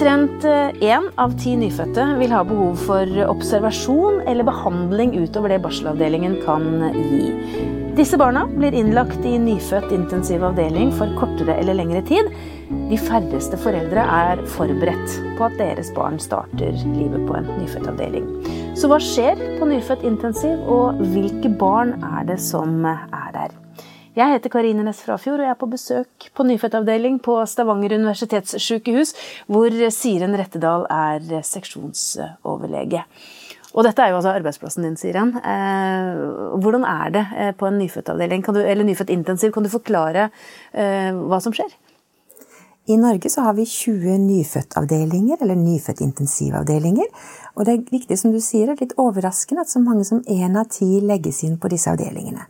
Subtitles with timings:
[0.00, 0.44] Omtrent
[0.80, 6.64] én av ti nyfødte vil ha behov for observasjon eller behandling utover det barselavdelingen kan
[6.94, 7.26] gi.
[7.98, 12.32] Disse barna blir innlagt i nyfødt intensiv avdeling for kortere eller lengre tid.
[12.88, 18.30] De færreste foreldre er forberedt på at deres barn starter livet på en nyfødtavdeling.
[18.80, 23.59] Så hva skjer på nyfødt intensiv, og hvilke barn er det som er der?
[24.20, 29.14] Jeg heter Karine Næss Frafjord, og jeg er på besøk på nyfødtavdeling på Stavanger universitetssykehus,
[29.48, 33.00] hvor Siren Rettedal er seksjonsoverlege.
[33.70, 35.30] Og dette er jo altså arbeidsplassen din, Siren.
[35.40, 36.10] Eh,
[36.60, 39.54] hvordan er det eh, på en nyfødtavdeling, eller nyfødt intensiv?
[39.54, 40.28] Kan du forklare
[40.74, 41.72] eh, hva som skjer?
[42.90, 47.08] I Norge så har vi 20 nyfødtavdelinger, eller nyfødtintensivavdelinger.
[47.54, 50.24] Og det er viktig, som du sier, det er litt overraskende at så mange som
[50.26, 52.48] én av ti legges inn på disse avdelingene.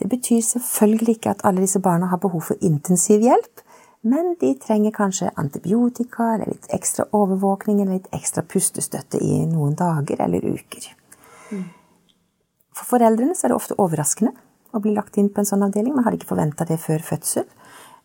[0.00, 3.64] Det betyr selvfølgelig ikke at alle disse barna har behov for intensiv hjelp,
[4.02, 9.76] men de trenger kanskje antibiotika eller litt ekstra overvåkning eller litt ekstra pustestøtte i noen
[9.76, 10.86] dager eller uker.
[11.52, 11.66] Mm.
[12.72, 14.32] For foreldrene er det ofte overraskende
[14.72, 15.92] å bli lagt inn på en sånn avdeling.
[15.92, 17.44] Man hadde ikke forventa det før fødsel.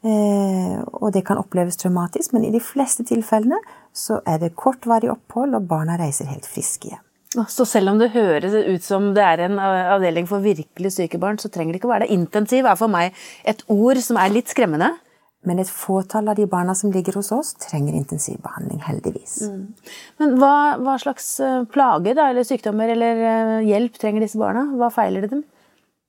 [0.06, 3.62] Eh, og det kan oppleves traumatisk, men i de fleste tilfellene
[3.96, 7.05] så er det kortvarig opphold, og barna reiser helt friske hjem.
[7.52, 11.40] Så selv om det høres ut som det er en avdeling for virkelig syke barn,
[11.42, 12.16] så trenger det ikke å være det.
[12.16, 14.94] Intensiv er for meg et ord som er litt skremmende.
[15.46, 19.36] Men et fåtall av de barna som ligger hos oss, trenger intensivbehandling, heldigvis.
[19.46, 19.92] Mm.
[20.22, 24.66] Men hva, hva, slags plage, plager da, eller sykdommer eller eh, hjelp trenger disse barna?
[24.80, 25.44] Hva feiler det dem?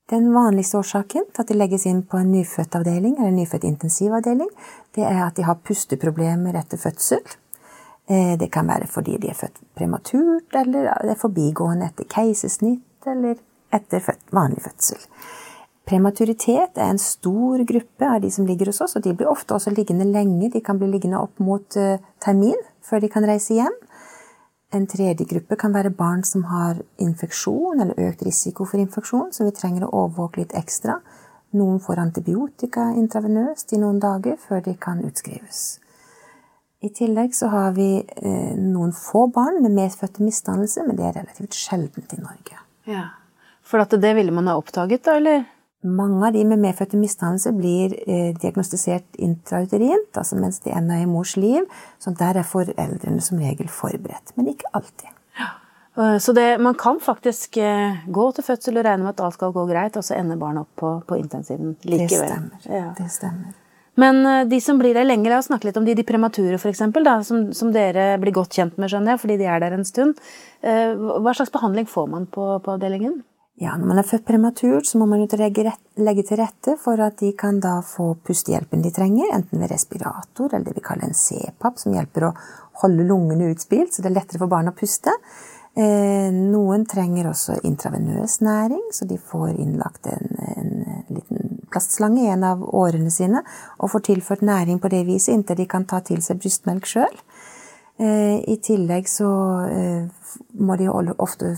[0.09, 4.49] Den vanligste årsaken til at de legges inn på en nyfødtavdeling eller nyfødt intensivavdeling,
[4.95, 7.25] det er at de har pusteproblemer etter fødsel.
[8.07, 13.07] Eh, det kan være fordi de er født prematurt, eller det er forbigående etter keisersnitt
[13.07, 13.41] eller
[13.75, 15.01] etter vanlig fødsel.
[15.87, 19.55] Prematuritet er en stor gruppe av de som ligger hos oss, og de blir ofte
[19.55, 20.51] også liggende lenge.
[20.51, 23.75] De kan bli liggende opp mot eh, termin før de kan reise hjem.
[24.75, 29.47] En tredje gruppe kan være barn som har infeksjon eller økt risiko for infeksjon, så
[29.47, 30.99] vi trenger å overvåke litt ekstra.
[31.55, 35.79] Noen får antibiotika intravenøst i noen dager før de kan utskrives.
[36.85, 41.19] I tillegg så har vi eh, noen få barn med medfødte misdannelser, men det er
[41.23, 42.61] relativt sjeldent i Norge.
[42.87, 43.09] Ja,
[43.67, 45.47] For at det ville man ha oppdaget, da, eller?
[45.87, 51.07] Mange av de med medfødte misdannelser blir eh, diagnostisert intrauterint, altså mens de ennå er
[51.07, 51.67] i mors liv.
[52.03, 55.13] Så der er foreldrene som regel forberedt, men ikke alltid.
[55.41, 55.51] Ja.
[56.21, 59.55] Så det, man kan faktisk eh, gå til fødsel og regne med at alt skal
[59.57, 62.09] gå greit, og så ender barnet opp på, på intensiven likevel.
[62.09, 62.67] Det stemmer.
[62.69, 62.91] Ja.
[62.99, 63.55] Det stemmer.
[64.01, 66.59] Men eh, de som blir der lenger, la oss snakke litt om de, de premature,
[66.61, 66.85] f.eks.,
[67.29, 70.21] som, som dere blir godt kjent med, skjønner jeg, fordi de er der en stund.
[70.67, 73.21] Hva slags behandling får man på, på avdelingen?
[73.59, 77.31] Ja, når man er født prematurt, så må man legge til rette for at de
[77.41, 81.79] kan da få pustehjelpen de trenger, enten ved respirator eller det vi kaller en CPAP,
[81.81, 82.35] som hjelper å
[82.83, 85.15] holde lungene utspilt, så det er lettere for barna å puste.
[85.73, 90.71] Eh, noen trenger også intravenøs næring, så de får innlagt en, en
[91.17, 91.46] liten
[91.77, 93.45] plastslange i en av årene sine
[93.77, 97.13] og får tilført næring på det viset inntil de kan ta til seg brystmelk sjøl.
[98.01, 99.29] Eh, I tillegg så
[99.71, 101.57] eh, må de ofte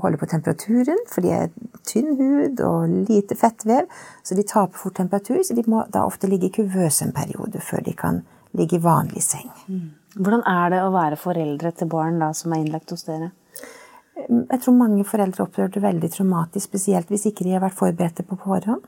[0.00, 1.50] holde på temperaturen, for de er
[1.86, 3.90] tynn hud og lite fettvev.
[4.22, 7.62] Så de taper fort temperatur, så de må da ofte ligge i kuvøse en periode
[7.62, 8.24] før de kan
[8.58, 9.50] ligge i vanlig seng.
[9.68, 9.92] Mm.
[10.14, 13.32] Hvordan er det å være foreldre til barn da, som er innlagt hos dere?
[14.14, 18.22] Jeg tror mange foreldre opplever det veldig traumatisk, spesielt hvis ikke de har vært forberedte
[18.26, 18.84] på forhånd.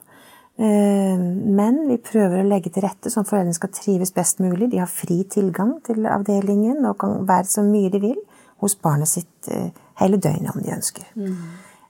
[0.59, 4.71] Eh, men vi prøver å legge til rette sånn at foreldrene skal trives best mulig.
[4.73, 8.19] De har fri tilgang til avdelingen og kan være så mye de vil
[8.65, 9.69] hos barnet sitt eh,
[10.01, 11.09] hele døgnet om de ønsker.
[11.17, 11.39] Mm.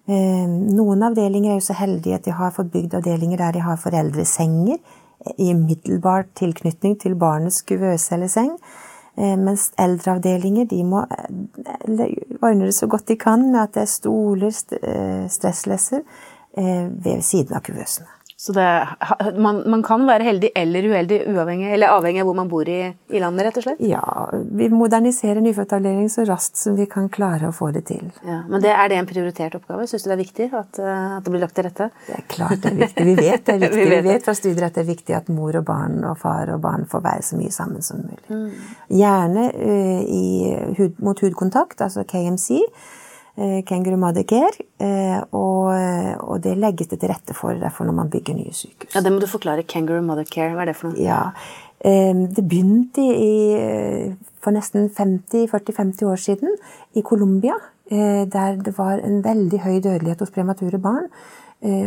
[0.07, 3.81] Noen avdelinger er jo så heldige at de har fått bygd avdelinger der de har
[3.83, 4.77] foreldresenger
[5.43, 8.53] i umiddelbar tilknytning til barnets kuvøse eller seng.
[9.19, 13.95] Eh, mens eldreavdelinger de må ordne det så godt de kan med at det er
[13.95, 14.55] stoler,
[15.31, 16.07] stresslesser,
[16.57, 18.07] ved siden av kuvøsene.
[18.39, 18.89] Så det,
[19.39, 22.83] man, man, kan være heldig eller uheldig uavhengig, eller avhengig av hvor man bor i,
[23.09, 23.79] i landet, rett og slett?
[23.81, 24.03] Ja,
[24.61, 28.11] vi moderniserer nyfødtavdelingen så raskt som vi kan klare å få det til.
[28.29, 29.87] Ja, men det, Er det en prioritert oppgave?
[29.89, 31.89] Syns du det er viktig at, eh, at, det blir lagt til rette?
[32.11, 33.07] Det er klart det er viktig.
[33.09, 33.81] Vi vet det er viktig.
[33.81, 34.05] vi, vet.
[34.05, 36.61] vi vet fra studier at det er viktig at mor og barn og far og
[36.69, 38.21] barn får være så mye sammen som mulig.
[38.29, 38.69] Mm.
[39.01, 42.61] Gjerne uh, i, hud, mot hudkontakt, altså KMC.
[43.37, 43.97] Eh, Kenguru
[44.79, 45.73] Eh, og,
[46.37, 48.95] og, det legges det til rette for derfor når man bygger nye sykehus.
[48.95, 49.65] Ja, Det må du forklare.
[49.65, 51.01] Kangaroo Mother Care, hva er det for noe?
[51.03, 51.33] Ja,
[51.81, 56.57] eh, Det begynte i, for nesten 40-50 år siden
[56.95, 57.57] i Colombia.
[57.89, 61.07] Der det var en veldig høy dødelighet hos premature barn.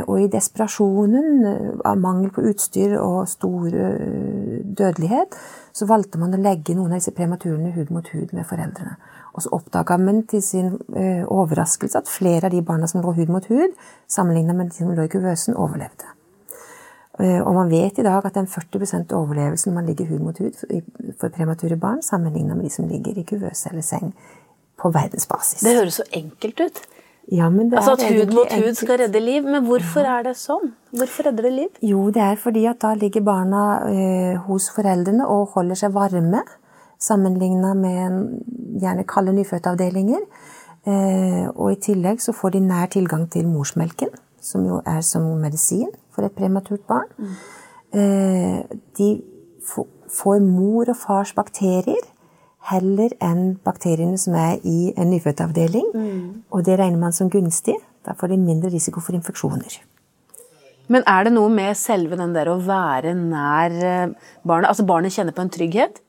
[0.07, 3.89] Og i desperasjonen av mangel på utstyr og store
[4.77, 5.35] dødelighet,
[5.73, 8.97] så valgte man å legge noen av disse prematurene hud mot hud med foreldrene.
[9.33, 13.13] Og så oppdaga man til sin eh, overraskelse at flere av de barna som lå
[13.17, 13.75] hud mot hud,
[14.09, 16.15] sammenlignet med de som lå i kuvøsen, overlevde.
[17.19, 18.53] Uh, og man vet i dag at det er en
[18.87, 20.69] 40 overlevelse når man ligger hud mot hud for,
[21.19, 24.13] for premature barn, sammenlignet med de som ligger i kuvøse eller seng
[24.79, 25.65] på verdensbasis.
[25.65, 26.79] Det høres så enkelt ut.
[27.31, 29.43] Ja, altså At hud mot hud skal redde liv.
[29.45, 30.71] Men hvorfor er det sånn?
[30.97, 31.75] Hvorfor redder det liv?
[31.85, 36.41] Jo, det er fordi at da ligger barna eh, hos foreldrene og holder seg varme
[36.99, 40.25] sammenligna med gjerne kalde nyfødtavdelinger.
[40.87, 44.11] Eh, og i tillegg så får de nær tilgang til morsmelken,
[44.41, 47.09] som jo er som medisin for et prematurt barn.
[47.17, 47.35] Mm.
[47.99, 49.09] Eh, de
[50.09, 52.07] får mor og fars bakterier
[52.67, 55.93] heller enn bakteriene som er i en nyfødtavdeling.
[55.93, 56.25] Mm.
[56.51, 57.77] Og det regner man som gunstig.
[58.05, 59.79] Da får de mindre risiko for infeksjoner.
[60.89, 64.71] Men er det noe med selve den der å være nær eh, barnet?
[64.71, 66.01] Altså barnet kjenner på en trygghet?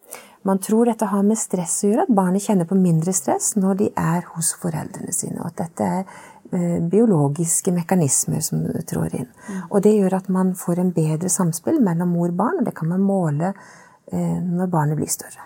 [0.49, 3.81] Man tror dette har med stress å gjøre, at barnet kjenner på mindre stress når
[3.82, 5.37] de er hos foreldrene sine.
[5.43, 9.29] Og at dette er eh, biologiske mekanismer som trår inn.
[9.29, 9.61] Mm.
[9.69, 12.76] Og det gjør at man får en bedre samspill mellom mor og barn, og det
[12.81, 15.44] kan man måle eh, når barnet blir større.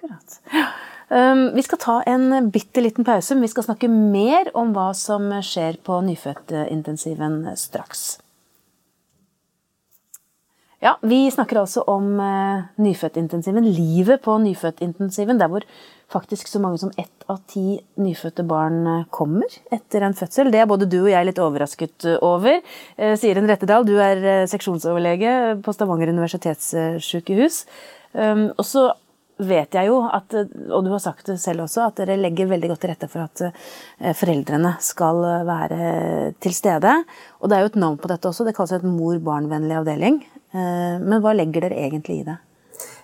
[0.00, 0.40] Akkurat.
[1.10, 4.92] Um, vi skal ta en bitte liten pause, men vi skal snakke mer om hva
[4.96, 8.20] som skjer på nyfødtintensiven straks.
[10.80, 15.66] Ja, Vi snakker altså om uh, nyfødtintensiven, livet på nyfødtintensiven, der hvor
[16.08, 20.48] faktisk så mange som ett av ti nyfødte barn eh, kommer etter en fødsel.
[20.50, 22.58] Det er både du og jeg litt overrasket eh, over.
[23.20, 27.60] Siren Rettedal, du er seksjonsoverlege på Stavanger universitetssykehus.
[28.10, 28.66] Um, og
[29.46, 30.34] vet jeg jo at,
[30.70, 33.24] og du har sagt det selv også, at dere legger veldig godt til rette for
[33.24, 35.78] at foreldrene skal være
[36.42, 36.92] til stede.
[37.40, 40.20] Og det er jo et navn på dette også, det kalles et mor-barn-vennlig avdeling.
[40.50, 42.38] Eh, men hva legger dere egentlig i det?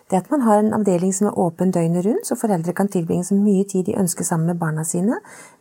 [0.07, 3.27] Det at man har en avdeling som er åpen døgnet rundt, så foreldre kan tilbringe
[3.27, 5.17] så mye tid de ønsker sammen med barna sine.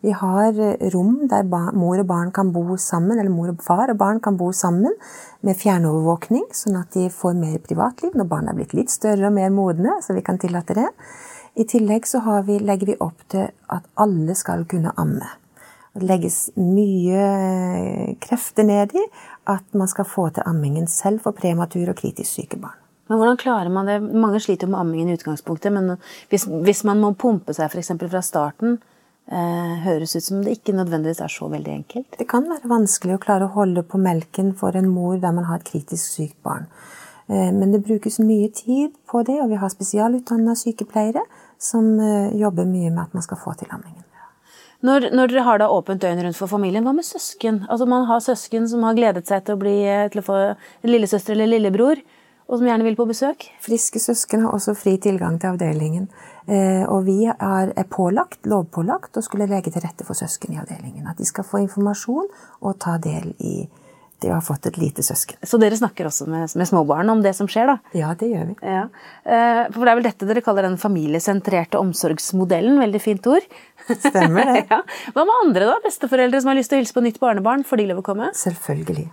[0.06, 3.90] Vi har eh, rom der mor og barn kan bo sammen, eller mor og far
[3.90, 4.94] og barn kan bo sammen
[5.42, 9.34] med fjernovervåkning, sånn at de får mer privatliv når barna er blitt litt større og
[9.40, 10.88] mer modne, så vi kan tillate det.
[11.58, 15.26] I tillegg så vi, legger vi opp til at alle skal kunne amme.
[15.98, 19.10] Det legges mye eh, krefter ned i
[19.50, 22.85] at man skal få til ammingen selv for prematur og kritisk syke barn.
[23.08, 24.00] Men hvordan klarer man det?
[24.02, 25.96] Mange sliter jo med ammingen i utgangspunktet, men
[26.32, 27.94] hvis, hvis man må pumpe seg f.eks.
[28.02, 28.80] fra starten,
[29.30, 32.18] eh, høres ut som det ikke nødvendigvis er så veldig enkelt?
[32.18, 35.46] Det kan være vanskelig å klare å holde på melken for en mor der man
[35.50, 36.66] har et kritisk sykt barn.
[37.30, 41.22] Eh, men det brukes mye tid på det, og vi har spesialutdanna sykepleiere
[41.62, 44.02] som eh, jobber mye med at man skal få til ammingen.
[44.86, 47.64] Når, når, dere har da åpent døgn rundt for familien, hva med søsken?
[47.72, 49.78] Altså Man har søsken som har gledet seg til å, bli,
[50.14, 52.02] til å få en lillesøster eller lillebror,
[52.46, 53.48] og som gjerne vil på besøk?
[53.64, 56.10] Friske søsken har også fri tilgang til avdelingen.
[56.46, 61.08] Eh, og vi er, pålagt, lovpålagt å skulle legge til rette for søsken i avdelingen.
[61.10, 62.30] At de skal få informasjon
[62.62, 63.66] og ta del i
[64.22, 65.38] de har fått et lite søsken.
[65.44, 67.98] Så dere snakker også med, med småbarn om det som skjer, da?
[67.98, 68.56] Ja, det gjør vi.
[68.64, 68.86] Ja.
[69.28, 72.80] Eh, for det er vel dette dere kaller den familiesentrerte omsorgsmodellen?
[72.82, 73.46] Veldig fint ord.
[73.92, 74.64] Stemmer det.
[74.72, 74.82] ja.
[75.12, 75.78] Hva med andre, da?
[75.84, 77.68] Besteforeldre som har lyst til å hilse på nytt barnebarn?
[77.68, 78.32] Får de lov å komme?
[78.40, 79.10] Selvfølgelig.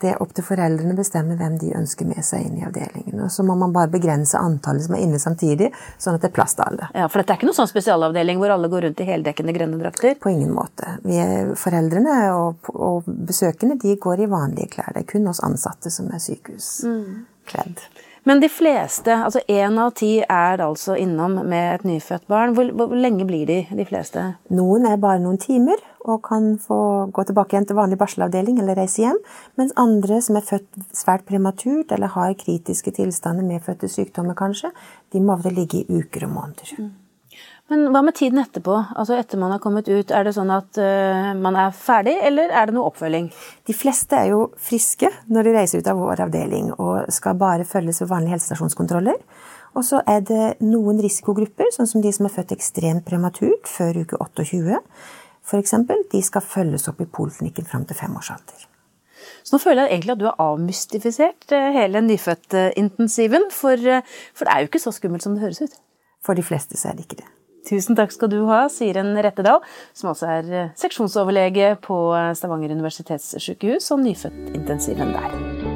[0.00, 3.20] Det er opp til foreldrene å bestemme hvem de ønsker med seg inn i avdelingen.
[3.24, 6.36] Og så må man bare begrense antallet som er inne samtidig, sånn at det er
[6.36, 6.90] plass til alle.
[6.94, 9.80] Ja, For dette er ikke noen sånn spesialavdeling hvor alle går rundt i heldekkende grønne
[9.80, 10.18] drakter?
[10.20, 10.98] På ingen måte.
[11.06, 14.92] Vi er, foreldrene og, og, besøkende de går i vanlige klær.
[14.92, 17.86] Det er kun oss ansatte som er sykehuskledd.
[17.86, 18.04] Mm.
[18.26, 22.56] Men de fleste, altså én av ti, er altså innom med et nyfødt barn.
[22.56, 24.24] Hvor, hvor, lenge blir de, de fleste?
[24.50, 26.78] Noen er bare noen timer og kan få
[27.14, 29.18] gå tilbake igjen til vanlig barselavdeling eller reise hjem.
[29.60, 34.70] Mens andre som er født svært prematurt eller har kritiske tilstander, medfødte sykdommer kanskje,
[35.12, 36.78] de må ofte ligge i uker og måneder.
[36.78, 36.94] Mm.
[37.66, 38.76] Men hva med tiden etterpå?
[38.94, 42.52] Altså Etter man har kommet ut, er det sånn at uh, man er ferdig, eller
[42.54, 43.26] er det noe oppfølging?
[43.66, 47.66] De fleste er jo friske når de reiser ut av vår avdeling og skal bare
[47.66, 49.18] følges ved vanlige helsestasjonskontroller.
[49.76, 53.98] Og så er det noen risikogrupper, sånn som de som er født ekstremt prematurt før
[54.06, 54.78] uke 28.
[55.54, 58.66] Eksempel, de skal følges opp i poliklinikken fram til femårsalder.
[59.46, 64.02] Så nå føler jeg egentlig at du har avmystifisert eh, hele nyfødtintensiven, for, eh,
[64.34, 65.78] for det er jo ikke så skummelt som det høres ut.
[66.26, 67.30] For de fleste så er det ikke det.
[67.66, 69.62] Tusen takk skal du ha, sier en Rettedal,
[69.94, 72.02] som altså er eh, seksjonsoverlege på
[72.38, 75.75] Stavanger universitetssykehus og nyfødtintensiven der.